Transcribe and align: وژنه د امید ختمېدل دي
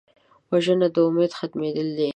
وژنه 0.51 0.87
د 0.95 0.95
امید 1.07 1.31
ختمېدل 1.39 1.87
دي 1.97 2.09